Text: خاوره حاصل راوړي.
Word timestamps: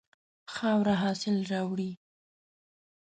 خاوره 0.53 0.95
حاصل 1.03 1.37
راوړي. 1.51 1.91